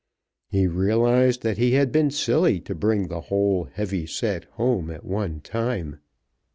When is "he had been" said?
1.59-2.09